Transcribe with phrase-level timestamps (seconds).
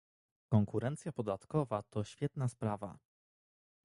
[0.49, 2.97] Konkurencja podatkowa to świetna sprawa